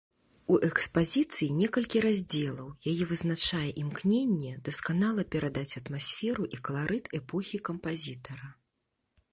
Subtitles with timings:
[0.53, 8.47] У экспазіцыі некалькі раздзелаў, яе вызначае імкненне дасканала перадаць атмасферу і каларыт эпохі кампазітара.